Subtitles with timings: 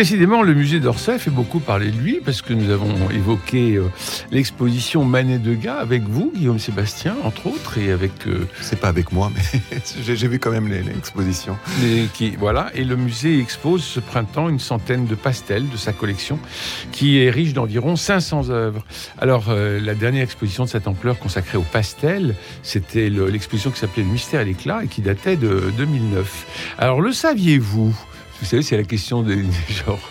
[0.00, 3.84] Décidément, le musée d'Orsay fait beaucoup parler de lui parce que nous avons évoqué euh,
[4.30, 8.12] l'exposition Manet de Gars avec vous, Guillaume Sébastien, entre autres, et avec.
[8.26, 9.80] euh, C'est pas avec moi, mais
[10.14, 11.56] j'ai vu quand même les- l'exposition.
[12.12, 16.38] qui, voilà, et le musée expose ce printemps une centaine de pastels de sa collection
[16.92, 18.84] qui est riche d'environ 500 œuvres.
[19.16, 23.78] Alors, euh, la dernière exposition de cette ampleur consacrée aux pastels, c'était le- l'exposition qui
[23.78, 26.74] s'appelait Le mystère et l'éclat et qui datait de 2009.
[26.76, 27.96] Alors, le saviez-vous?
[28.40, 30.10] Vous savez, c'est la question des, des genres.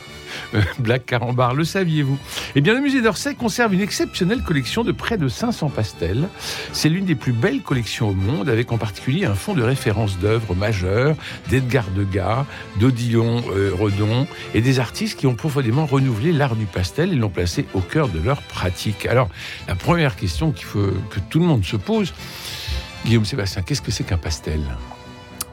[0.56, 2.18] euh, Black Carambar, le saviez-vous?
[2.56, 6.28] Eh bien, le musée d'Orsay conserve une exceptionnelle collection de près de 500 pastels.
[6.73, 10.17] C'est l'une des plus belles collections au monde, avec en particulier un fonds de référence
[10.20, 11.16] d'œuvres majeures
[11.50, 12.45] d'Edgar Degas,
[12.80, 17.30] d'Odilon euh, Redon et des artistes qui ont profondément renouvelé l'art du pastel et l'ont
[17.30, 19.06] placé au cœur de leur pratique.
[19.06, 19.30] Alors,
[19.67, 22.14] la première question qu'il faut que tout le monde se pose,
[23.06, 24.62] Guillaume Sébastien, qu'est-ce que c'est qu'un pastel?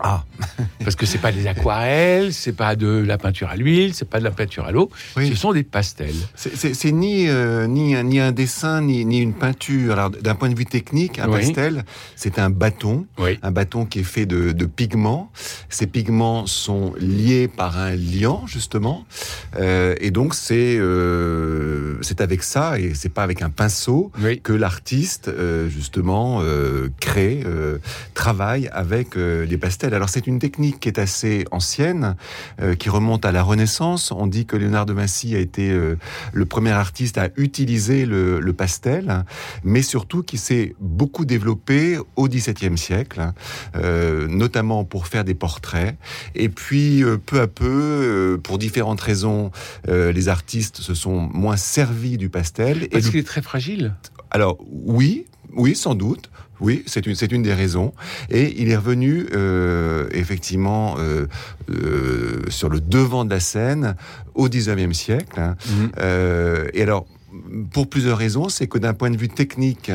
[0.04, 0.24] Ah,
[0.84, 4.18] Parce que c'est pas des aquarelles, c'est pas de la peinture à l'huile, c'est pas
[4.18, 5.28] de la peinture à l'eau, oui.
[5.28, 6.14] ce sont des pastels.
[6.34, 9.92] C'est- ni, euh, ni, un, ni un dessin, ni, ni une peinture.
[9.92, 11.38] Alors, d'un point de vue technique, un Oui.
[11.40, 11.84] pastel,
[12.16, 13.06] c'est un bâton.
[13.18, 13.38] Oui.
[13.42, 15.30] Un bâton qui est fait de, de pigments.
[15.68, 19.04] Ces pigments sont liés par un liant, justement.
[19.60, 24.10] Euh, et donc, c'est euh, c'est avec ça, et c'est pas avec un pinceau,
[24.42, 25.30] que l'artiste,
[25.68, 26.42] justement,
[27.00, 27.44] crée,
[28.14, 29.91] travaille avec les pastels.
[29.92, 32.16] Alors c'est une technique qui est assez ancienne,
[32.60, 34.12] euh, qui remonte à la Renaissance.
[34.12, 35.96] On dit que Léonard de Vinci a été euh,
[36.32, 39.24] le premier artiste à utiliser le, le pastel,
[39.64, 43.32] mais surtout qui s'est beaucoup développé au XVIIe siècle,
[43.76, 45.96] euh, notamment pour faire des portraits.
[46.34, 49.50] Et puis peu à peu, pour différentes raisons,
[49.88, 52.88] les artistes se sont moins servis du pastel.
[52.88, 53.94] Parce qu'il est très fragile?
[54.32, 56.30] alors oui, oui, sans doute.
[56.62, 57.92] Oui, c'est une, c'est une des raisons.
[58.30, 61.26] Et il est revenu euh, effectivement euh,
[61.70, 63.96] euh, sur le devant de la scène
[64.34, 65.38] au 19e siècle.
[65.38, 65.56] hein.
[65.98, 67.06] Euh, et alors,
[67.72, 69.90] pour plusieurs raisons, c'est que d'un point de vue technique,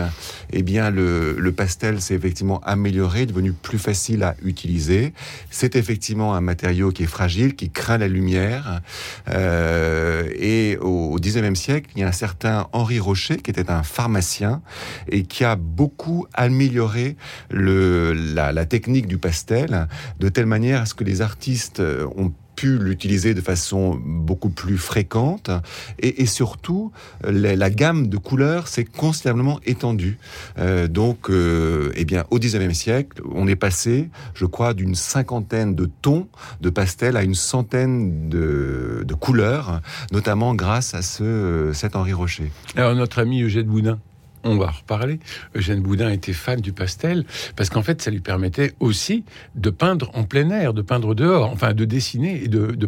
[0.52, 5.14] eh bien, le, pastel s'est effectivement amélioré, devenu plus facile à utiliser.
[5.50, 8.82] C'est effectivement un matériau qui est fragile, qui craint la lumière.
[9.30, 13.84] Euh, et au, 19e siècle, il y a un certain Henri Rocher, qui était un
[13.84, 14.62] pharmacien,
[15.10, 17.16] et qui a beaucoup amélioré
[17.50, 19.88] la, la technique du pastel,
[20.20, 21.82] de telle manière à ce que les artistes
[22.16, 25.52] ont pu l'utiliser de façon beaucoup plus fréquente
[26.00, 26.92] et, surtout
[27.24, 30.18] la, gamme de couleurs s'est considérablement étendue.
[30.58, 35.76] Euh, donc, euh, eh bien, au 19e siècle, on est passé, je crois, d'une cinquantaine
[35.76, 36.28] de tons
[36.60, 39.82] de pastel à une centaine de, couleurs,
[40.12, 42.52] notamment grâce à ce, cet Henri Rocher.
[42.76, 44.00] Alors, notre ami Eugène Boudin,
[44.48, 45.20] on va reparler.
[45.56, 47.26] Eugène Boudin était fan du pastel
[47.56, 49.24] parce qu'en fait, ça lui permettait aussi
[49.56, 52.88] de peindre en plein air, de peindre dehors, enfin de dessiner et de, de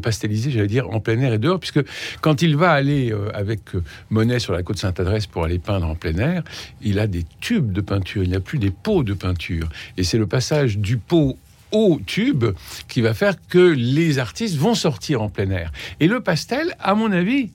[0.49, 1.81] j'allais dire, en plein air et dehors, puisque
[2.21, 5.87] quand il va aller euh, avec euh, Monet sur la côte Sainte-Adresse pour aller peindre
[5.87, 6.43] en plein air,
[6.81, 9.69] il a des tubes de peinture, il n'y a plus des pots de peinture.
[9.97, 11.37] Et c'est le passage du pot
[11.71, 12.45] au tube
[12.87, 15.71] qui va faire que les artistes vont sortir en plein air.
[15.99, 17.51] Et le pastel, à mon avis,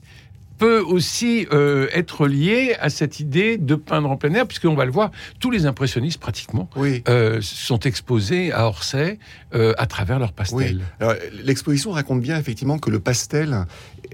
[0.57, 4.85] peut aussi euh, être lié à cette idée de peindre en plein air, puisqu'on va
[4.85, 7.03] le voir, tous les impressionnistes pratiquement Oui.
[7.09, 9.19] euh, sont exposés à Orsay
[9.53, 10.19] euh, à travers.
[10.53, 10.79] Oui.
[10.99, 11.13] Alors,
[11.43, 13.65] l'exposition raconte bien effectivement que le pastel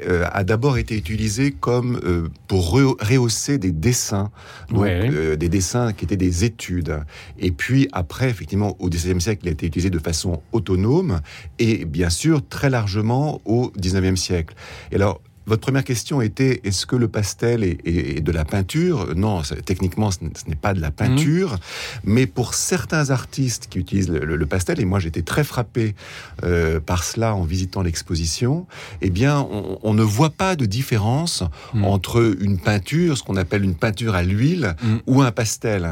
[0.07, 1.99] a d'abord été utilisé comme
[2.47, 4.31] pour re- rehausser des dessins,
[4.69, 5.35] donc Ouais.
[5.37, 6.97] des dessins qui étaient des études.
[7.37, 11.19] Et puis après, effectivement, au XVIIe siècle, il a été utilisé de façon autonome
[11.59, 14.55] et bien sûr très largement au XIXe siècle.
[14.91, 15.21] Et alors.
[15.47, 19.15] Votre première question était est-ce que le pastel est, est- est de la peinture?
[19.15, 21.57] Non, techniquement, ce n'est pas de la peinture,
[22.03, 25.95] mais pour certains artistes qui utilisent le, le- le pastel, et moi j'étais très frappé
[26.43, 28.67] euh, par cela en visitant l'exposition,
[29.01, 31.43] eh bien, on, on ne voit pas de différence
[31.73, 31.85] Mm.
[31.85, 34.97] entre une peinture, ce qu'on appelle une peinture à l'huile, Mm.
[35.07, 35.89] ou un pastel.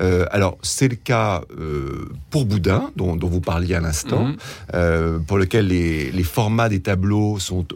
[0.00, 4.26] Euh, alors, c'est le cas euh, pour Boudin, dont, dont vous parliez à l'instant,
[4.74, 5.24] Mhm.
[5.26, 7.66] pour lequel les, les formats des tableaux sont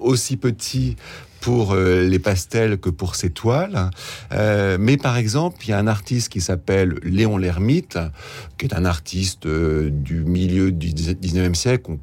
[0.00, 0.96] aussi petits
[1.40, 3.90] pour euh, les pastels que pour ces toiles.
[4.32, 7.98] Euh, mais par exemple, il y a un artiste qui s'appelle Léon Lermite,
[8.56, 11.90] qui est un artiste euh, du milieu du 19e siècle.
[11.90, 11.98] On-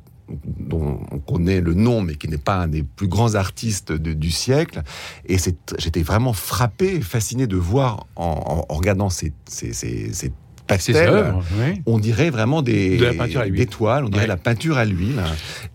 [0.45, 4.31] dont on connaît le nom, mais qui n'est pas un des plus grands artistes du
[4.31, 4.81] siècle.
[5.25, 5.36] Et
[5.77, 9.33] j'étais vraiment frappé, fasciné de voir en, regardant ces,
[10.75, 11.33] pastels,
[11.85, 12.97] on dirait vraiment des,
[13.50, 15.21] des toiles, on dirait la peinture à l'huile.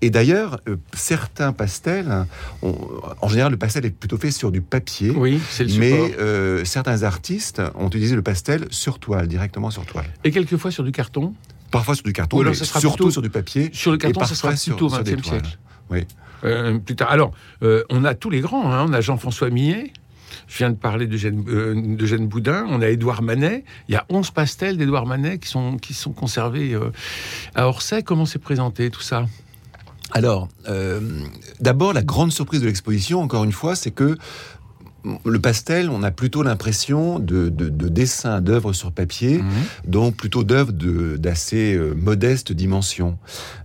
[0.02, 2.26] Et d'ailleurs, euh, certains pastels,
[2.62, 5.10] en général, le pastel est plutôt fait sur du papier.
[5.10, 9.84] Oui, c'est le Mais euh, certains artistes ont utilisé le pastel sur toile, directement sur
[9.84, 10.06] toile.
[10.25, 11.34] Et quelquefois sur du carton?
[11.70, 13.70] Parfois sur du carton, mais surtout sur du papier.
[13.72, 15.58] Sur le carton, ça sera plutôt au XXe siècle.
[15.90, 16.06] Oui.
[16.44, 17.10] Euh, plus tard.
[17.10, 17.32] Alors,
[17.90, 18.72] on a tous les grands.
[18.72, 18.87] Hein.
[18.88, 19.92] On a Jean-François Millet,
[20.46, 22.66] je viens de parler de Jeanne, de Boudin.
[22.69, 23.64] On a Édouard Manet.
[23.88, 26.78] Il y a 11 pastels d'Édouard Manet qui sont, qui sont conservés
[27.54, 28.02] à Orsay.
[28.02, 29.26] Comment c'est présenté tout ça?
[30.12, 31.00] Alors, euh,
[31.60, 34.16] d'abord, la grande surprise de l'exposition, encore une fois, c'est que
[35.24, 39.44] le pastel, on a plutôt l'impression de, dessins d'œuvres sur papier, mhm.
[39.86, 43.18] donc plutôt d'œuvres d'assez euh, modeste dimension.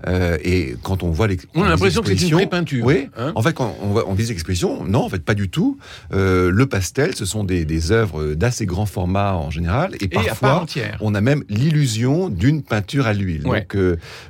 [0.07, 2.85] Euh, et quand on voit les, on a l'impression que c'est une peinture.
[2.85, 3.09] Oui.
[3.17, 5.77] Hein en fait, quand on, on dit expositions, non, en fait, pas du tout.
[6.13, 10.65] Euh, le pastel, ce sont des, des œuvres d'assez grand format en général, et, parfois,
[10.99, 13.43] on a même l'illusion d'une peinture à l'huile.
[13.43, 13.75] Donc,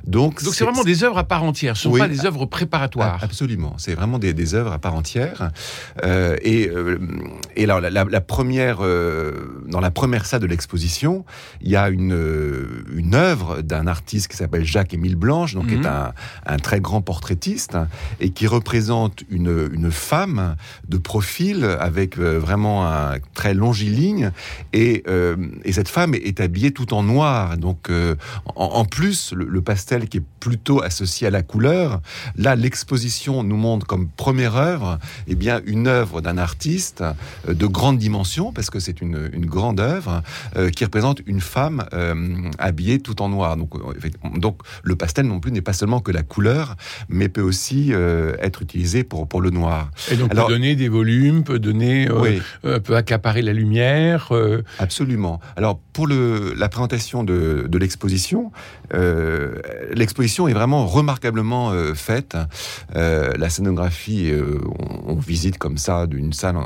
[0.06, 1.76] donc, donc c'est vraiment des œuvres à part entière.
[1.76, 3.18] Ce ne sont pas des œuvres préparatoires.
[3.22, 3.74] Absolument.
[3.78, 5.50] C'est vraiment des, des œuvres à part entière.
[6.42, 6.70] et
[7.56, 11.24] et alors, la, première, euh, dans la première salle de l'exposition,
[11.60, 15.74] il y a une, euh, une œuvre d'un artiste qui s'appelle Jacques-Émile Blanche, donc qui
[15.74, 15.86] est mhm.
[15.86, 16.12] un,
[16.46, 17.76] un, très grand portraitiste,
[18.20, 20.56] et qui représente une, une femme
[20.88, 24.30] de profil avec euh, vraiment un très longiligne,
[24.72, 25.04] et,
[25.64, 27.56] et cette femme est, habillée tout en noir.
[27.58, 27.90] Donc,
[28.56, 32.00] en, plus, le, pastel qui est plutôt associé à la couleur,
[32.36, 37.66] là, l'exposition nous montre comme première œuvre, eh bien, une œuvre d'un artiste euh, de
[37.66, 40.22] grande dimension, parce que c'est une, grande œuvre
[40.56, 42.14] euh, qui représente une femme euh,
[42.58, 43.56] habillée tout en noir.
[43.56, 43.70] Donc,
[44.38, 46.76] donc le pastel non plus n'est pas seulement que la couleur,
[47.08, 47.92] mais peut aussi
[48.40, 49.90] être utilisé pour, pour le noir.
[50.10, 52.08] Et donc peut donner des volumes, peut donner,
[52.62, 54.32] peut accaparer la lumière.
[54.78, 55.40] Absolument.
[55.56, 58.52] Alors pour le, la présentation de, de l'exposition,
[58.92, 62.36] l'exposition est vraiment remarquablement faite.
[62.94, 64.32] la scénographie,
[64.78, 66.56] on, on, visite comme ça d'une salle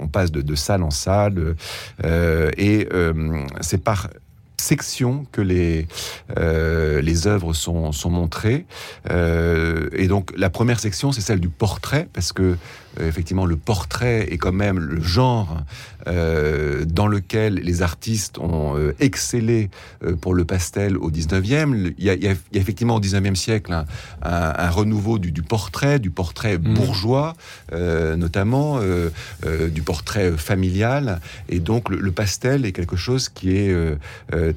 [0.00, 1.56] on passe de, salle en salle,
[2.04, 4.08] euh, et euh, c'est par
[4.60, 5.86] section que les
[6.36, 8.66] euh, les œuvres sont, sont montrées.
[9.08, 12.56] Et donc la première section c'est celle du portrait parce que
[13.00, 15.62] effectivement le portrait est quand même le genre
[16.08, 19.68] euh, dans lequel les artistes ont euh, excellé
[20.04, 21.92] euh, pour le pastel au 19e.
[21.98, 23.84] Il y a, il y a, effectivement au 19e siècle un,
[24.22, 26.74] un, renouveau du, du, portrait, du portrait mmh.
[26.74, 27.34] bourgeois
[27.72, 28.80] notamment,
[29.70, 31.20] du portrait familial.
[31.48, 33.74] Et donc le, pastel est quelque chose qui est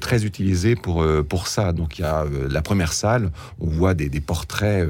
[0.00, 1.72] très utilisé pour, pour ça.
[1.72, 3.30] Donc il y a la première salle,
[3.60, 4.88] on voit des, des portraits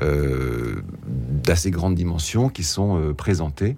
[0.00, 2.73] d'assez grande dimension qui sont
[3.16, 3.76] présentés.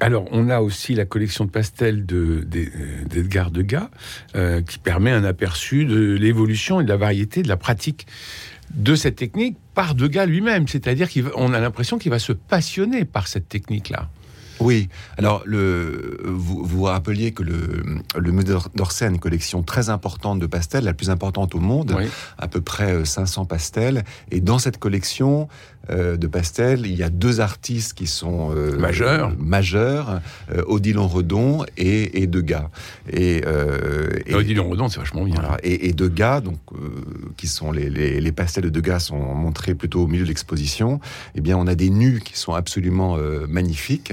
[0.00, 3.88] Alors, on a aussi la collection de pastels d'Edgar de, Degas,
[4.34, 8.06] euh, qui permet un aperçu de l'évolution et de la variété de la pratique
[8.74, 10.68] de cette technique par Degas lui-même.
[10.68, 14.08] C'est-à-dire qu'on a l'impression qu'il va se passionner par cette technique-là.
[14.60, 17.82] Oui, alors le, vous vous rappeliez que le,
[18.16, 21.94] le musée d'Orsay a une collection très importante de pastels, la plus importante au monde,
[22.38, 24.04] à peu près 500 euh, pastels.
[24.30, 25.48] Et dans cette collection,
[25.90, 30.20] euh, de Pastel, il y a deux artistes qui sont euh, majeurs, majeurs
[30.52, 32.68] euh, Odilon Redon et, et Degas.
[33.12, 33.42] Et,
[34.26, 35.42] et Odilon Redon, c'est vachement bien.
[35.62, 36.58] Et, et, Degas, donc
[37.36, 41.00] qui sont les, les, pastels de Degas sont montrés plutôt au milieu de l'exposition.
[41.34, 43.16] Eh bien, on a des nus qui sont absolument
[43.48, 44.12] magnifiques,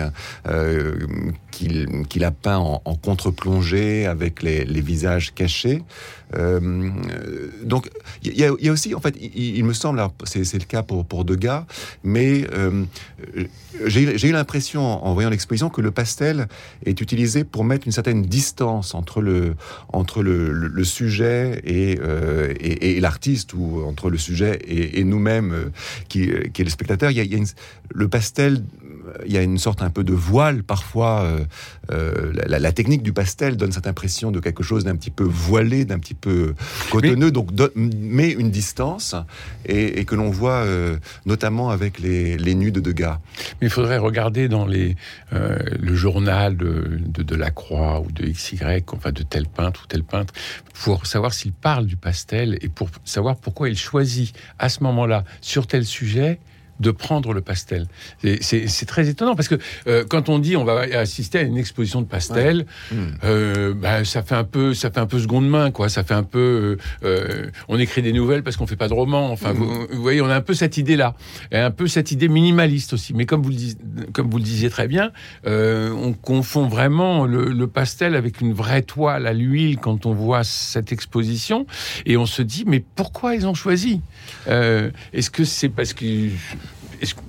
[1.51, 5.81] qu'il a peint en, contre-plongée avec les, les, visages cachés.
[7.63, 7.89] Donc,
[8.23, 11.65] il y, a aussi, en fait, il, me semble, c'est le cas pour, pour Degas,
[12.03, 12.85] mais euh,
[13.85, 16.47] j'ai eu l'impression, en voyant l'exposition, que le pastel
[16.85, 19.55] est utilisé pour mettre une certaine distance entre le,
[19.89, 25.69] entre le, sujet euh, et, et, l'artiste, ou entre le sujet et, nous-mêmes, euh,
[26.09, 27.11] qui est le spectateur.
[27.11, 27.43] Il y a,
[27.93, 28.63] le pastel
[29.25, 31.27] il y a une sorte un peu de voile parfois.
[31.89, 35.99] la, technique du pastel donne cette impression de quelque chose d'un petit peu voilé, d'un
[35.99, 36.55] petit peu
[36.89, 39.15] cotonneux, donc met une distance
[39.65, 40.65] et, que l'on voit
[41.25, 43.19] notamment avec les, les nus de Degas.
[43.61, 44.95] Mais il faudrait regarder dans les,
[45.33, 49.87] euh, le journal de, de, la Croix ou de XY, enfin de tel peintre ou
[49.87, 50.33] tel peintre,
[50.83, 55.23] pour savoir s'il parle du pastel et pour savoir pourquoi il choisit à ce moment-là,
[55.41, 56.39] sur tel sujet,
[56.79, 57.87] de prendre le pastel.
[58.41, 59.55] C'est très étonnant parce que
[59.87, 62.95] euh, quand on dit on va assister à une exposition de pastel, hmm.
[63.23, 65.89] euh, bah, ça fait un peu, ça fait un peu seconde main, quoi.
[65.89, 69.31] Ça fait un peu, euh, on écrit des nouvelles parce qu'on fait pas de romans.
[69.31, 69.87] Enfin, hmm.
[69.91, 71.15] vous, voyez, on a un peu cette idée-là,
[71.51, 73.13] et un peu cette idée minimaliste aussi.
[73.13, 75.11] Mais comme vous le, comme vous le disiez très bien,
[75.45, 80.43] on confond vraiment le, le, pastel avec une vraie toile à l'huile quand on voit
[80.43, 81.65] cette exposition,
[82.05, 84.01] et on se dit mais pourquoi ils ont choisi?
[84.47, 86.29] Est-ce que c'est parce que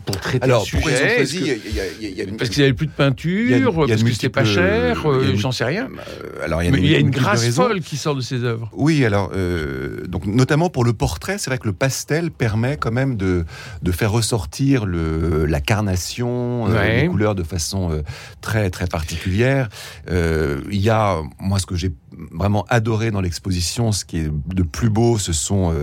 [0.07, 4.45] pour traiter Alors, le sujet Parce qu'ils n'avaient plus de peinture, parce que c'était pas
[4.45, 5.89] cher, euh, j'en sais rien.
[5.89, 8.21] Euh, alors, il y a, Mais il y a une grâce folle qui sort de
[8.21, 8.71] ces œuvres.
[8.73, 12.93] Oui, alors, euh, donc, notamment pour le portrait, c'est vrai que le pastel permet quand
[12.93, 13.45] même de,
[13.83, 18.03] de faire ressortir le, la carnation, les couleurs de façon
[18.41, 19.69] très, très particulière.
[20.09, 21.93] il y a, moi, ce que j'ai
[22.31, 25.75] vraiment adoré dans l'exposition, ce qui est de plus beau, ce sont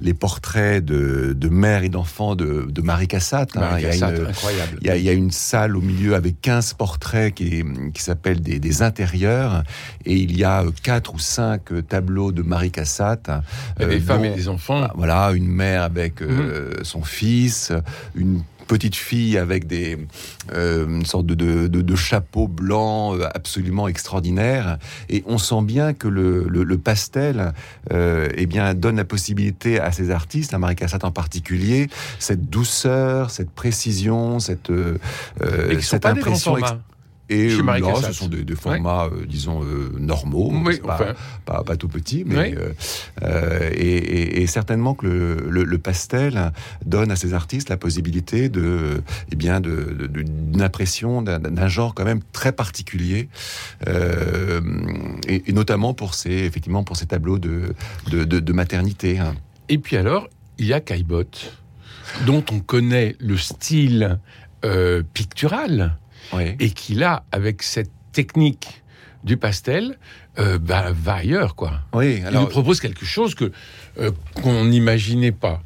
[0.00, 3.78] les portraits de, de mères et d'enfants de, de Marie Cassatt Hein.
[3.78, 4.78] il, y a une, incroyable.
[4.80, 9.62] Il, y a, une salle au milieu avec 15 portraits qui, qui s'appelle des, intérieurs.
[10.04, 13.30] Et il y a quatre ou cinq tableaux de Marie Cassatt.
[13.78, 14.88] des euh, femmes et des enfants.
[14.94, 16.84] Voilà, une mère avec euh, mhm.
[16.84, 17.72] son fils,
[18.14, 19.98] une petite fille avec des
[20.52, 24.78] euh, une sorte de, de, de, chapeau blanc euh, absolument extraordinaire.
[25.08, 27.52] Et on sent bien que le, le, pastel
[27.92, 31.88] euh, eh bien, donne la possibilité à ces artistes, à Marie Cassatt en particulier,
[32.20, 34.98] cette douceur, cette précision, cette, euh,
[35.80, 36.56] cette impression.
[37.30, 40.52] Et là, ce sont des, formats, euh, disons, euh, normaux,
[41.46, 42.56] pas, pas, tout petits, mais
[43.22, 46.52] euh, et, certainement que le, pastel
[46.84, 52.20] donne à ces artistes la possibilité de, eh bien, d'une impression d'un genre quand même
[52.32, 53.28] très particulier,
[53.86, 57.74] et, notamment pour ces, effectivement, pour ces tableaux de,
[58.08, 59.20] de, maternité.
[59.20, 59.34] Hein.
[59.68, 61.56] Et puis alors, il y a Caillebotte,
[62.26, 64.18] dont on connaît le style
[65.14, 65.96] pictural
[66.38, 68.82] et qui là, avec cette technique
[69.24, 69.98] du pastel,
[70.38, 71.80] euh, bah, va ailleurs, quoi.
[71.92, 72.42] Oui, alors...
[72.42, 73.52] Il nous propose quelque chose que
[73.98, 75.62] euh, qu'on n'imaginait pas.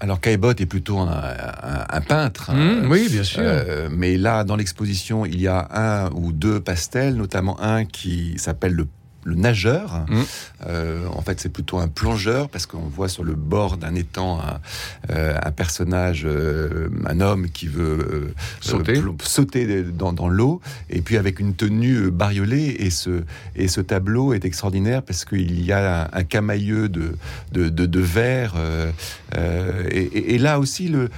[0.00, 2.52] Alors Caillebotte est plutôt un, peintre.
[2.52, 3.42] Mmh, oui, bien sûr.
[3.44, 8.38] Euh, mais là, dans l'exposition, il y a un ou deux pastels, notamment un qui
[8.38, 8.86] s'appelle le
[9.28, 10.04] le nageur.
[10.08, 10.22] Mmh.
[10.66, 14.40] Euh, en fait, c'est plutôt un plongeur parce qu'on voit sur le bord d'un étang
[14.40, 14.60] un,
[15.10, 21.54] euh, personnage, euh, un homme qui veut sauter, sauter dans, l'eau et puis avec une
[21.54, 22.76] tenue bariolée.
[22.78, 23.22] Et ce,
[23.54, 27.14] et ce tableau est extraordinaire parce qu'il y a un, camailleux de,
[27.52, 28.54] de, de, verre.
[29.90, 31.10] Et, là aussi, le,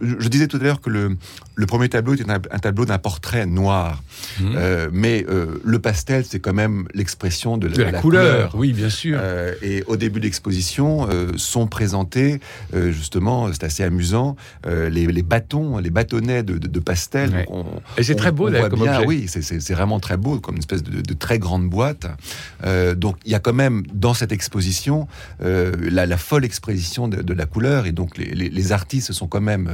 [0.00, 1.16] je disais tout à l'heure que le,
[1.58, 4.02] le premier tableau était un, tableau d'un portrait noir.
[4.40, 4.56] Mmh.
[4.92, 5.26] mais
[5.64, 8.54] le pastel, c'est quand même l'expression de, la, couleur.
[8.54, 9.18] Oui, bien sûr.
[9.20, 12.40] Euh, et au début de l'exposition euh, sont présentés,
[12.74, 14.36] euh, justement, c'est assez amusant,
[14.66, 17.46] les, bâtons, les bâtonnets de, de, pastel.
[17.96, 20.82] et c'est très beau, d'ailleurs, comme bien, Oui, c'est vraiment très beau, comme une espèce
[20.82, 22.06] de, très grande boîte.
[22.96, 25.08] donc, il y a quand même, dans cette exposition,
[25.40, 27.86] la, folle exposition de, la couleur.
[27.86, 29.70] Et donc, les, artistes sont quand même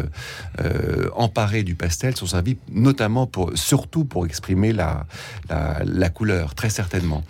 [1.15, 5.07] emparés du pastel, sont servis notamment pour, surtout pour exprimer la,
[5.49, 7.23] la, la couleur, très certainement.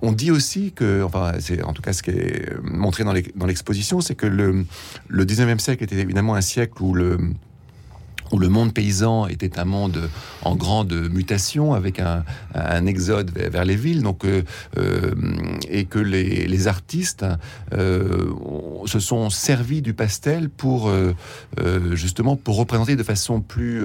[0.00, 4.00] On dit aussi que, enfin, c'est en tout cas ce qui est montré dans l'exposition,
[4.00, 4.64] c'est que le,
[5.08, 7.18] le 19e siècle était évidemment un siècle où le,
[8.32, 10.10] où le monde paysan était un monde
[10.42, 12.24] en grande mutation, avec un,
[12.86, 14.42] exode vers, les villes, donc euh,
[14.78, 15.14] euh,
[15.68, 17.24] et que les, artistes
[17.72, 18.30] euh,
[18.86, 20.90] se sont servis du pastel pour
[21.92, 23.82] justement pour représenter de façon plus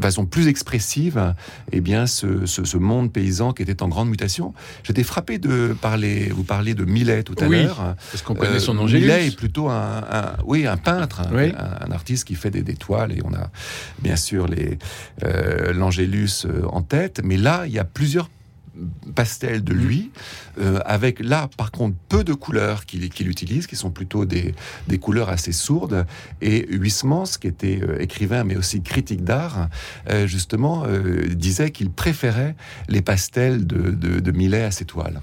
[0.00, 1.34] façon plus expressive,
[1.72, 4.54] eh bien ce, monde paysan qui était en grande mutation.
[4.84, 7.96] J'étais frappé de parler, vous parliez de Millet tout à oui, l'heure.
[8.10, 8.84] Parce qu'on connaît son nom.
[8.84, 11.22] Millet est plutôt un, oui, un peintre.
[11.32, 13.50] Oui un, artiste qui fait des, toiles et on a
[14.00, 14.78] bien sûr les
[15.24, 18.30] euh, l'Angélus euh, en tête, mais là il y a plusieurs
[19.16, 20.12] pastels de lui,
[20.60, 24.54] euh, avec là par contre peu de couleurs qu'il utilise, qui sont plutôt des,
[24.86, 26.06] des, couleurs assez sourdes.
[26.40, 29.68] Et Huysmans, qui était écrivain mais aussi critique d'art,
[30.26, 30.84] justement
[31.30, 32.54] disait qu'il préférait
[32.88, 35.20] les pastels de, de, Millet à ses toiles.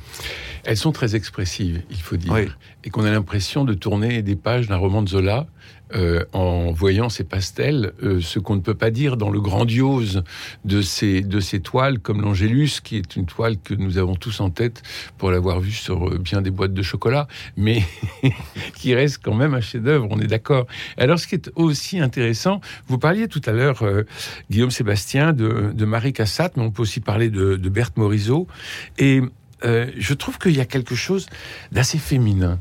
[0.65, 4.67] Elles sont très expressives, il faut dire, et qu'on a l'impression de tourner des pages
[4.67, 5.47] d'un roman de Zola
[5.95, 10.23] euh, en voyant ces pastels, euh, ce qu'on ne peut pas dire dans le grandiose
[10.65, 14.41] de ces, de ces toiles, comme l'Angélus, qui est une toile que nous avons tous
[14.41, 14.83] en tête
[15.17, 17.83] pour l'avoir vue sur euh, bien des boîtes de chocolat, mais
[18.75, 20.67] qui reste quand même un chef-d'œuvre, on est d'accord.
[20.97, 23.83] Alors, ce qui est aussi intéressant, vous parliez tout à l'heure,
[24.49, 28.47] Guillaume Sébastien, de, Marie Cassatt, mais on peut aussi parler de, de Berthe Morisot,
[28.97, 29.21] et
[29.63, 31.27] je trouve qu'il y a quelque chose
[31.71, 32.59] d'assez féminin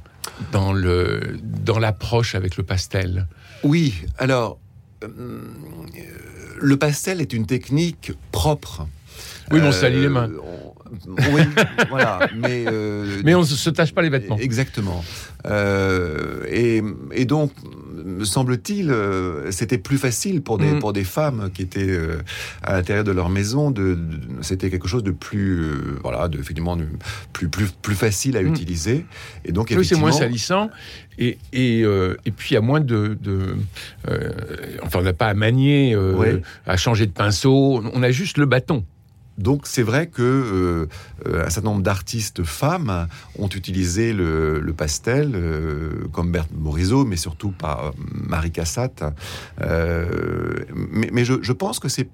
[0.53, 3.27] dans le dans l'approche avec le pastel.
[3.63, 4.59] Oui, alors
[5.03, 5.41] euh,
[6.61, 8.87] le pastel est une technique propre.
[9.51, 10.31] Oui, on salit les mains.
[11.33, 11.43] Oui,
[11.89, 12.29] voilà.
[12.37, 12.65] Mais,
[13.25, 14.39] mais on ne se tâche pas les vêtements.
[14.39, 15.05] Exactement.
[15.45, 16.83] et,
[17.13, 17.53] et, donc,
[18.05, 20.79] me semble-t-il, euh, c'était plus facile pour des, mm.
[20.79, 22.19] pour des femmes qui étaient euh,
[22.63, 23.71] à l'intérieur de leur maison.
[23.71, 23.99] De,
[24.43, 26.77] c'était quelque chose de plus, euh, voilà, de, effectivement,
[27.33, 28.49] plus, plus, plus facile à mm.
[28.49, 29.07] utiliser.
[29.45, 30.71] Et donc, oui, c'est moins salissant.
[31.19, 33.17] Et, et, et puis, à moins de.
[33.21, 33.57] de
[34.83, 35.97] enfin, on n'a pas à manier,
[36.67, 37.83] à changer de pinceau.
[37.95, 38.85] On a juste le bâton.
[39.39, 40.89] Donc c'est vrai que
[41.27, 47.17] euh, un certain nombre d'artistes femmes ont utilisé le, pastel, euh, comme Berthe Morisot, mais
[47.17, 49.05] surtout par Marie Cassatt.
[49.61, 52.09] Euh, mais, je, pense que c'est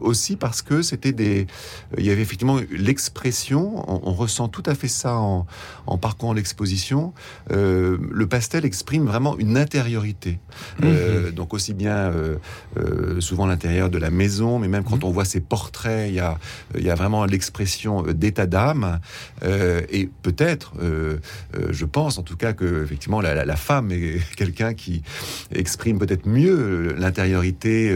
[0.00, 1.46] aussi parce que c'était des,
[1.96, 3.84] il y avait effectivement l'expression.
[3.88, 5.46] On, ressent tout à fait ça en,
[5.86, 7.12] en parcourant l'exposition.
[7.50, 10.38] Euh, le pastel exprime vraiment une intériorité.
[10.82, 11.30] Euh, mhm.
[11.32, 12.12] donc aussi bien
[12.76, 15.04] euh, souvent l'intérieur de la maison, mais même quand mhm.
[15.04, 16.38] on voit ces portraits, il y a,
[16.76, 19.00] il y a vraiment l'expression d'état d'âme.
[19.42, 20.74] et peut-être,
[21.70, 25.02] je pense en tout cas que effectivement la, la femme est quelqu'un qui
[25.52, 27.94] exprime peut-être mieux l'intériorité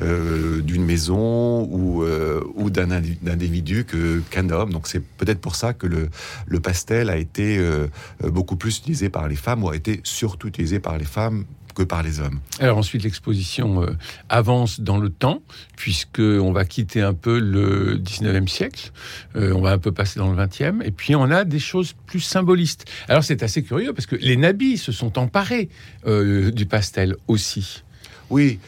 [0.00, 3.86] d'une maison ou, euh, ou d'un individu
[4.30, 4.72] qu'un homme.
[4.72, 6.08] Donc c'est peut-être pour ça que le,
[6.46, 7.86] le pastel a été euh,
[8.22, 11.44] beaucoup plus utilisé par les femmes ou a été surtout utilisé par les femmes
[11.74, 12.40] que par les hommes.
[12.58, 13.90] Alors ensuite, l'exposition euh,
[14.30, 15.42] avance dans le temps,
[15.76, 18.92] puisque on va quitter un peu le 19e siècle,
[19.34, 22.20] on va un peu passer dans le 20e, et puis on a des choses plus
[22.20, 22.86] symbolistes.
[23.08, 25.68] Alors c'est assez curieux, parce que les nabis se sont emparés
[26.06, 27.82] du pastel aussi.
[28.30, 28.58] Oui,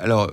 [0.00, 0.30] alors,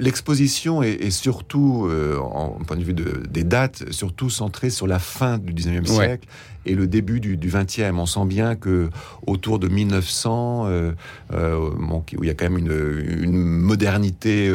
[0.00, 5.38] l'exposition est, surtout, euh, en point de vue des dates, surtout centrée sur la fin
[5.38, 6.28] du 19e siècle
[6.66, 7.98] et le début du, 20e.
[7.98, 8.90] On sent bien que
[9.26, 10.92] autour de 1900, euh,
[11.32, 11.70] euh,
[12.16, 14.52] où il y a quand même une, modernité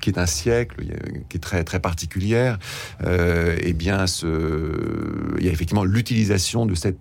[0.00, 0.84] qui est un siècle,
[1.28, 2.58] qui est très très particulière,
[3.04, 6.98] eh bien, il y a effectivement l'utilisation de cette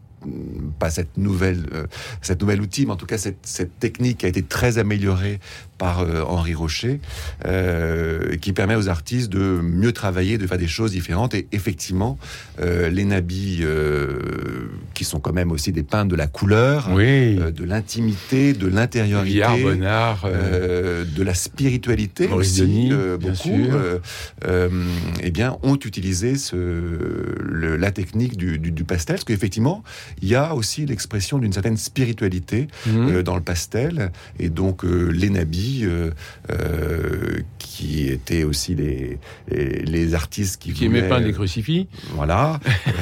[0.79, 1.65] pas cette nouvelle,
[2.22, 5.39] cette nouvelle outil, mais en tout cas cette, cette technique a été très améliorée
[5.80, 7.00] par euh, Henri Rocher,
[7.46, 11.34] euh, qui permet aux artistes de mieux travailler, de faire des choses différentes.
[11.34, 12.20] Et effectivement,
[12.62, 13.63] euh, les nabis,
[14.94, 21.24] qui sont quand même aussi des peintres de la couleur, de l'intimité, de l'intériorité, de
[21.24, 23.68] la spiritualité aussi, beaucoup,
[25.24, 26.58] eh bien, ont utilisé ce,
[27.78, 29.84] la technique du, pastel, parce qu'effectivement,
[30.22, 33.22] il y a aussi l'expression d'une certaine spiritualité mmh.
[33.22, 37.41] dans le pastel, et donc les nabis euh,
[37.80, 41.88] qui étaient aussi les, les, artistes qui, qui aimaient peindre des crucifix.
[42.13, 42.60] Voilà,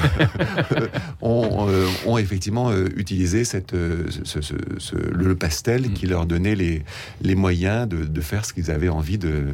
[1.20, 5.92] ont, euh, ont, effectivement utilisé cette, le pastel mm.
[5.94, 6.82] qui leur donnait les,
[7.22, 9.46] les moyens de, de faire ce qu'ils avaient envie de,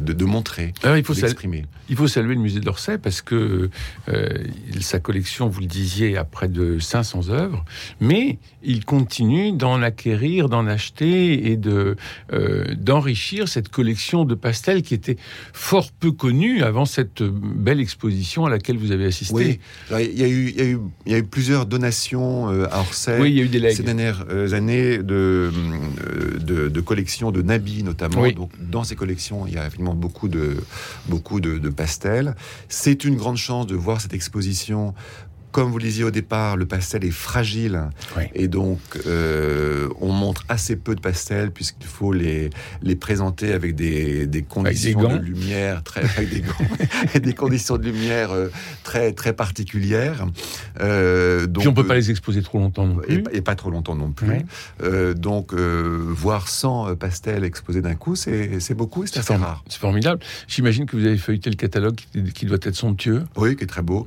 [0.00, 1.66] de, de montrer, Alors, il faut s'exprimer.
[1.90, 3.68] Il faut saluer le musée d'Orsay parce que
[4.80, 7.64] sa collection, vous le disiez, a près de 500 œuvres,
[8.00, 11.96] mais il continue d'en acquérir, d'en acheter et de
[12.78, 15.16] d'enrichir cette collection de pastels qui était
[15.52, 19.60] fort peu connue avant cette belle exposition à laquelle vous avez assisté.
[19.90, 22.50] Oui, il y a eu, il y a eu, il y a eu plusieurs donations
[22.50, 23.20] euh, à Orsay.
[23.20, 27.30] Oui, il y a eu des Ces dernières euh, années de, euh, de, de collections
[27.32, 28.30] de Nabi notamment.
[28.30, 30.56] Donc, dans ces collections, il y a évidemment beaucoup de,
[31.08, 32.34] beaucoup de, de pastels.
[32.68, 34.94] C'est une grande chance de voir cette exposition
[35.52, 37.82] comme vous le disiez au départ, le pastel est fragile
[38.34, 42.50] et donc euh, on montre assez peu de pastels puisqu'il faut les,
[42.82, 46.76] les présenter avec des, des conditions de lumière très avec des gants
[47.14, 48.48] et des conditions de lumière euh,
[48.82, 50.26] très très particulières.
[50.80, 53.22] Euh, donc, Puis on peut pas les exposer trop longtemps non plus.
[53.32, 54.30] Et, pas trop longtemps non plus.
[54.82, 59.64] Euh, donc voir 100 pastels exposés d'un coup, c'est beaucoup, c'est assez rare.
[59.68, 60.20] C'est formidable.
[60.48, 61.96] J'imagine que vous avez feuilleté le catalogue
[62.34, 63.24] qui, doit être somptueux.
[63.36, 64.06] Oui, qui est très beau.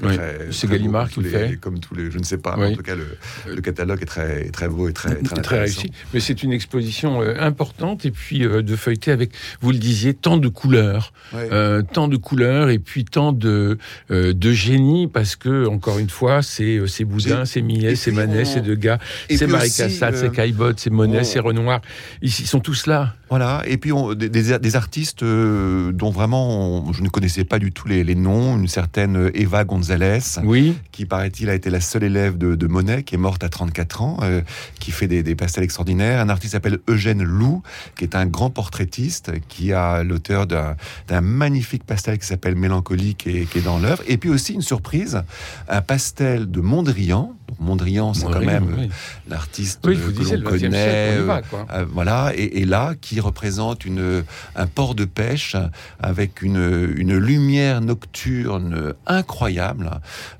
[0.51, 1.19] C'est Gallimard qui
[1.59, 2.55] comme tous les, je ne sais pas.
[2.57, 5.91] En tout cas, le, catalogue est très, très beau et très, très, très réussi.
[6.13, 10.13] Mais c'est une exposition euh, importante et puis euh, de feuilleter avec, vous le disiez,
[10.13, 13.77] tant de couleurs, euh, tant de couleurs et puis tant de
[14.09, 18.61] de génie parce que encore une fois, c'est c'est Boudin, c'est Millet, c'est Manet, c'est
[18.61, 21.81] Degas, c'est Marie Cassatt, c'est Caillebotte, c'est Monet, c'est Renoir.
[22.21, 23.15] Ils, sont tous là.
[23.29, 23.63] Voilà.
[23.65, 28.15] Et puis des, des, artistes dont vraiment je ne connaissais pas du tout les, les
[28.15, 28.57] noms.
[28.57, 30.75] Une certaine Eva Gonzalez, oui.
[30.91, 34.01] qui paraît il a été la seule élève de, Monet, qui est morte à 34
[34.01, 34.41] ans, euh,
[34.79, 36.19] qui fait des, pastels extraordinaires.
[36.19, 37.61] Un artiste s'appelle Eugène Lou,
[37.97, 43.45] qui est un grand portraitiste, qui a l'auteur d'un magnifique pastel qui s'appelle Mélancolique et
[43.45, 44.03] qui est dans l'œuvre.
[44.07, 45.21] Et puis aussi une surprise,
[45.67, 48.85] un pastel de Mondrian, Donc Mondrian, c'est quand même oui.
[48.85, 50.59] euh, l'artiste Oui, que l'on le 20e siècle, connaît.
[50.65, 51.41] on y euh, va,
[51.73, 54.23] euh, voilà, et, et là, qui représente une,
[54.55, 55.55] un port de pêche
[55.99, 59.91] avec une, une lumière nocturne incroyable.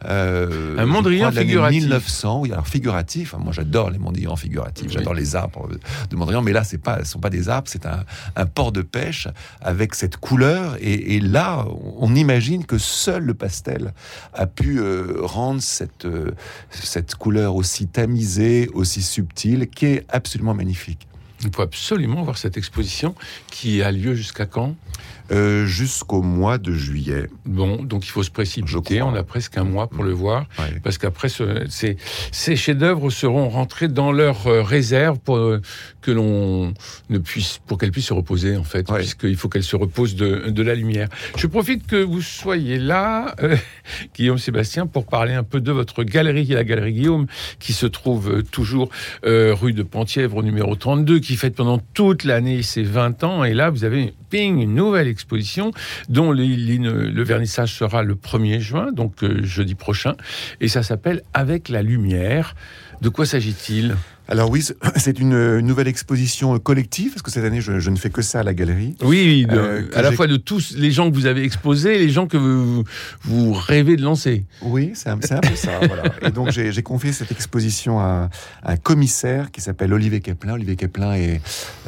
[0.06, 1.82] Euh, Un Mondrian figuratif.
[1.84, 3.34] 1900, oui, alors figuratif.
[3.38, 5.70] Moi, j'adore les Mondrians figuratifs, j'adore les arbres
[6.10, 8.04] de Mondrian, mais là, c'est pas, ce sont pas des arbres, c'est un,
[8.36, 9.28] un port de pêche
[9.62, 10.76] avec cette couleur.
[10.80, 11.66] Et, et là,
[11.98, 13.94] on imagine que seul le pastel
[14.34, 16.32] a pu euh, rendre cette, euh,
[16.96, 21.10] cette couleur aussi tamisée, aussi subtile, qui est absolument magnifique.
[21.44, 23.16] Il faut absolument voir cette exposition
[23.52, 24.78] qui a lieu jusqu'à quand?
[25.32, 27.30] Euh, Jusqu'au mois de juillet.
[27.46, 29.02] Bon, donc il faut se précipiter.
[29.02, 30.46] On a presque un mois pour le voir.
[30.60, 30.80] Ouais.
[30.84, 31.98] Parce qu'après, ce- ces,
[32.32, 35.62] ces chefs-d'œuvre seront rentrés dans leur euh, réserve pour euh,
[36.02, 36.74] que l'on
[37.10, 39.00] ne puisse, pour qu'elles puissent se reposer en fait, Ouais.
[39.00, 41.10] puisqu'il faut qu'elles se reposent de, de la lumière.
[41.38, 43.36] Je profite que vous soyez là,
[44.16, 47.26] Guillaume Sébastien, pour parler un peu de votre galerie, la galerie Guillaume,
[47.60, 48.90] qui se trouve toujours
[49.24, 53.44] rue de Penthièvre numéro 32, qui fête pendant toute l'année ses 20 ans.
[53.44, 55.08] Et là, vous avez ping, une nouvelle
[56.10, 60.16] dont le vernissage sera le 1er juin, donc euh, jeudi prochain.
[60.62, 62.56] Et ça s'appelle Avec la lumière.
[63.02, 63.96] De quoi s'agit-il?
[64.28, 64.64] Alors oui,
[64.98, 68.40] c'est- une, nouvelle exposition collective, parce que cette année, je, je ne fais que ça
[68.40, 68.96] à la galerie.
[69.04, 72.00] Oui, de- Euh, à la fois de tous les gens que vous avez exposés et
[72.00, 72.84] les gens que vous,
[73.24, 74.46] vous rêvez de lancer.
[74.62, 75.40] Oui, c'est un, peu ça.
[75.88, 76.04] voilà.
[76.24, 78.30] Et donc j'ai confié cette exposition à,
[78.64, 80.54] à un commissaire qui s'appelle Olivier Keplin.
[80.54, 81.42] Olivier Keplin est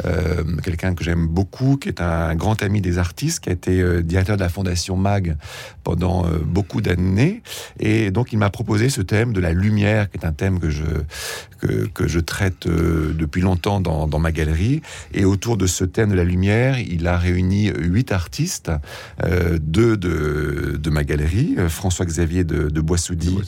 [0.06, 3.82] euh, quelqu'un que j'aime beaucoup, qui est un grand ami des artistes, qui a été
[3.82, 5.36] euh, directeur de la fondation MAG
[5.84, 7.42] pendant beaucoup d'années.
[7.80, 10.70] Et donc il m'a proposé ce thème de la lumière, qui est un thème que
[10.70, 10.84] je
[11.60, 14.84] que, que je traite euh, depuis longtemps dans, dans ma galerie.
[15.14, 18.72] Et autour de ce thème de la lumière, il a réuni huit artistes,
[19.24, 23.40] euh, deux de, de ma galerie, euh, François-Xavier de, de Boissoudi,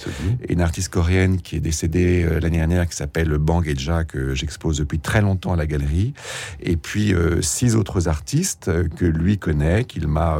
[0.47, 4.77] et une artiste coréenne qui est décédée l'année dernière qui s'appelle Bang Eja que j'expose
[4.77, 6.13] depuis très longtemps à la galerie
[6.61, 10.37] et puis six autres artistes que lui connaît qu'il m'a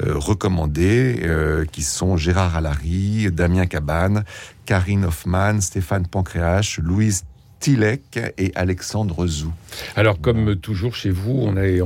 [0.00, 1.22] recommandé
[1.70, 4.24] qui sont Gérard Allary, Damien Cabane,
[4.66, 7.24] Karine Hoffman, Stéphane Pancréache, Louise
[7.60, 9.52] Tilek et Alexandre Zou.
[9.94, 11.80] Alors, comme toujours chez vous, on est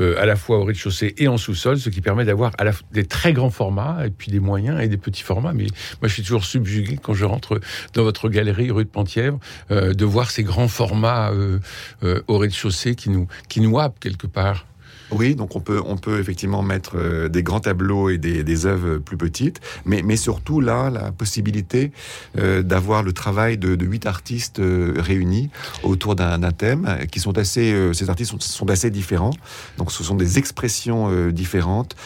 [0.00, 2.52] euh, à la fois au rez-de-chaussée et en sous-sol, ce qui permet d'avoir
[2.92, 5.52] des très grands formats et puis des moyens et des petits formats.
[5.52, 5.66] Mais
[6.00, 7.60] moi, je suis toujours subjugué quand je rentre
[7.94, 9.38] dans votre galerie rue de Penthièvre
[9.70, 11.58] euh, de voir ces grands formats euh,
[12.02, 14.66] euh, au rez-de-chaussée qui nous, qui nous happent quelque part.
[15.12, 18.98] Oui, donc on peut, on peut effectivement mettre euh, des grands tableaux et des, œuvres
[18.98, 21.92] plus petites, mais, mais surtout là, la possibilité
[22.38, 25.50] euh, d'avoir le travail de, huit artistes euh, réunis
[25.82, 29.32] autour d'un thème, qui sont assez, ces artistes sont, sont assez différents,
[29.78, 31.96] donc ce sont des expressions différentes,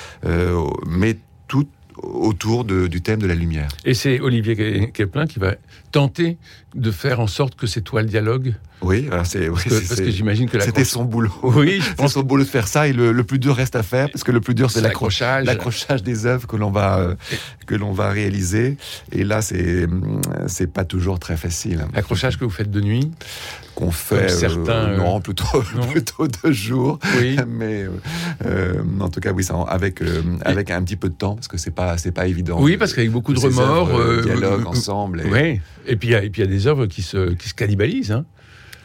[0.86, 1.16] mais
[1.48, 1.68] toutes
[2.02, 3.68] autour de- du thème de la lumière.
[3.84, 5.54] Et c'est Olivier Ke- Keplin qui va
[5.92, 6.36] tenter
[6.74, 8.54] de faire en sorte que ces toiles dialoguent.
[8.82, 11.32] Oui, alors c'est, oui, Parce que, j'imagine que c'était son boulot.
[11.42, 13.82] Oui, je pense son boulot de faire ça et le, le plus dur reste à
[13.82, 15.46] faire parce que le plus dur c'est l'accro- l'accrochage.
[15.46, 17.14] l'accrochage des œuvres que l'on va euh,
[17.66, 18.76] que l'on va réaliser
[19.12, 19.86] et là c'est
[20.46, 23.10] c'est pas toujours très facile L'accrochage que vous faites de nuit.
[23.76, 25.44] Qu'on fait certains, euh, non plutôt
[25.76, 25.86] non.
[25.92, 27.36] plutôt deux jours Oui.
[27.46, 27.90] mais euh,
[28.46, 31.46] euh, en tout cas oui ça avec euh, avec un petit peu de temps parce
[31.46, 34.22] que c'est pas c'est pas évident Oui, parce qu'avec beaucoup de remords, œuvres, euh, euh,
[34.22, 35.60] dialoguent euh, ensemble et- Oui.
[35.86, 37.48] Et puis il y a- et puis il y a des œuvres qui se, qui
[37.50, 38.10] se cannibalisent.
[38.12, 38.24] Hein.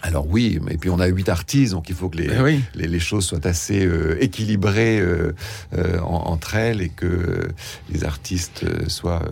[0.04, 2.62] Alors oui mais puis on a huit artistes donc il faut que les oui.
[2.76, 5.34] les, les choses soient assez euh, équilibrées euh,
[5.78, 7.48] euh, en- entre elles et que
[7.92, 9.24] les artistes soient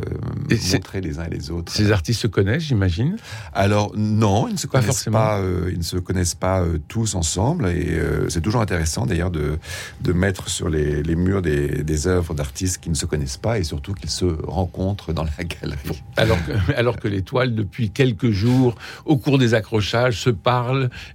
[0.50, 1.72] Et montrés les uns et les autres.
[1.74, 3.18] Ces artistes se connaissent, j'imagine?
[3.54, 5.18] Alors non, ils ne se Pas connaissent forcément.
[5.20, 5.42] pas.
[5.72, 9.58] ils ne se connaissent pas tous ensemble et c'est toujours intéressant d'ailleurs de
[10.02, 13.60] de mettre sur les, les murs des, des œuvres d'artistes qui ne se connaissent pas
[13.60, 16.04] et surtout qu'ils se rencontrent dans la galerie.
[16.18, 20.59] Alors que, alors que les toiles, depuis quelques jours, au cours des accrochages, se parlent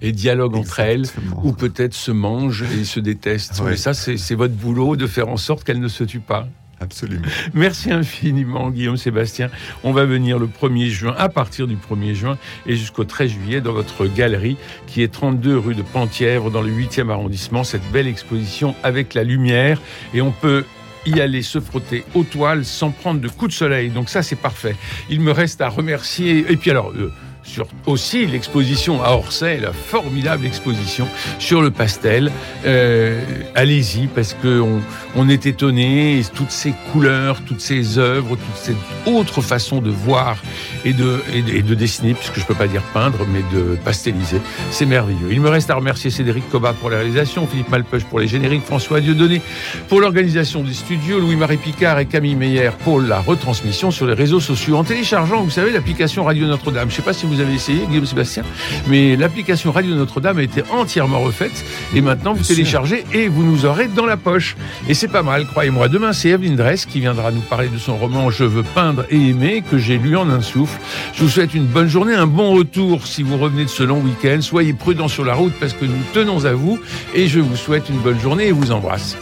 [0.01, 1.41] et dialoguent entre elles, Exactement.
[1.45, 3.61] ou peut-être se mangent et se détestent.
[3.61, 3.71] Ouais.
[3.71, 6.47] Mais ça, c'est c'est votre boulot de faire en sorte qu'elles ne se tuent pas.
[6.81, 7.23] Absolument.
[7.55, 9.49] Merci infiniment, Guillaume Sébastien.
[9.85, 13.61] On va venir le 1er juin, à partir du 1er juin et jusqu'au 13 juillet,
[13.61, 17.65] dans votre galerie, qui est 32 rue de Penthièvre, dans le 8e arrondissement.
[17.65, 19.81] Cette belle exposition avec la lumière.
[20.13, 20.65] Et on peut
[21.07, 23.89] y aller se frotter aux toiles sans prendre de coups de soleil.
[23.91, 24.75] Donc ça, c'est parfait.
[25.09, 26.45] Il me reste à remercier.
[26.51, 26.91] Et puis alors.
[26.91, 27.13] euh,
[27.45, 31.07] sur aussi l'exposition à Orsay, la formidable exposition
[31.39, 32.33] sur le pastel.
[32.65, 33.21] Euh,
[33.55, 34.63] allez-y parce que
[35.17, 38.77] on, est étonné, toutes ces couleurs, toutes ces œuvres, toute cette
[39.07, 40.37] autre façon de voir
[40.85, 44.87] et de, et de, dessiner, puisque je peux pas dire peindre, mais de pasteliser, c'est
[44.87, 45.29] merveilleux.
[45.31, 48.65] Il me reste à remercier Cédric Cobat pour la réalisation, Philippe Malpeuch pour les génériques,
[48.65, 49.41] François Dieudonné
[49.89, 54.41] pour l'organisation des studios, Louis-Marie Picard et Camille Meyer pour la retransmission sur les réseaux
[54.41, 54.77] sociaux.
[54.77, 56.91] En téléchargeant, vous savez, l'application Radio Notre-Dame.
[56.91, 58.43] Je sais pas si vous avez essayé, Guillaume Sébastien,
[58.89, 63.67] mais l'application Radio Notre-Dame a été entièrement refaite et maintenant vous téléchargez et vous nous
[63.67, 64.57] aurez dans la poche.
[64.89, 65.89] Et c'est pas mal, croyez-moi.
[65.89, 69.31] Demain, c'est Evelyne Dress qui viendra nous parler de son roman Je veux peindre et
[69.31, 70.79] aimer que j'ai lu en un souffle.
[71.15, 74.01] Je vous souhaite une bonne journée, un bon retour si vous revenez de ce long
[74.01, 74.41] week-end.
[74.41, 76.79] Soyez prudents sur la route parce que nous tenons à vous
[77.15, 79.17] et je vous souhaite une bonne journée et vous embrasse.